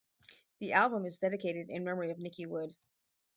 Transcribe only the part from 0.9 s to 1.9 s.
is dedicated in